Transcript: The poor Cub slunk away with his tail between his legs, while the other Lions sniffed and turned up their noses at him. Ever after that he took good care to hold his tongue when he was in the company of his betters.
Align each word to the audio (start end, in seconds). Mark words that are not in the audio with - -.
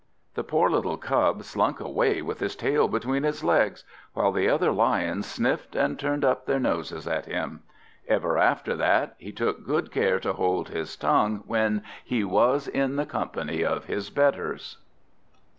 The 0.33 0.43
poor 0.43 0.97
Cub 0.97 1.43
slunk 1.43 1.79
away 1.79 2.23
with 2.23 2.39
his 2.39 2.55
tail 2.55 2.87
between 2.87 3.21
his 3.21 3.43
legs, 3.43 3.83
while 4.13 4.31
the 4.31 4.49
other 4.49 4.71
Lions 4.71 5.27
sniffed 5.27 5.75
and 5.75 5.99
turned 5.99 6.25
up 6.25 6.47
their 6.47 6.59
noses 6.59 7.07
at 7.07 7.27
him. 7.27 7.61
Ever 8.07 8.39
after 8.39 8.75
that 8.77 9.13
he 9.19 9.31
took 9.31 9.63
good 9.63 9.91
care 9.91 10.19
to 10.21 10.33
hold 10.33 10.69
his 10.69 10.97
tongue 10.97 11.43
when 11.45 11.83
he 12.03 12.23
was 12.23 12.67
in 12.67 12.95
the 12.95 13.05
company 13.05 13.63
of 13.63 13.85
his 13.85 14.09
betters. 14.09 14.79